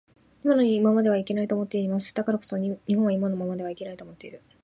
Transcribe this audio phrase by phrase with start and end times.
[0.43, 2.15] 今のままではいけないと思っています。
[2.15, 4.41] だからこそ日本は今のままではいけないと思っている